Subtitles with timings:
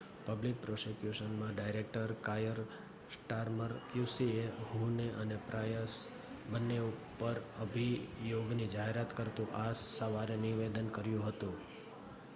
[0.27, 2.59] public પ્રોસીક્યુશનનાં director Keir
[3.09, 5.93] Starmer QC એ Huhne અને પ્રાયસ
[6.47, 11.55] બંને ઉપર અભિયોગની જાહેરાત કરતુ આ સવારે નિવેદન કર્યું હતું